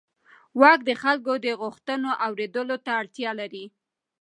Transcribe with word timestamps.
واک 0.59 0.79
د 0.85 0.91
خلکو 1.01 1.33
د 1.45 1.47
غوښتنو 1.61 2.09
اورېدلو 2.27 2.77
ته 2.85 2.91
اړتیا 3.01 3.31
لري. 3.41 3.65